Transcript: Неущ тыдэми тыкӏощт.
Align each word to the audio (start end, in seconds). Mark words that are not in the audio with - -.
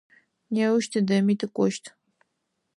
Неущ 0.53 0.83
тыдэми 0.91 1.33
тыкӏощт. 1.39 1.83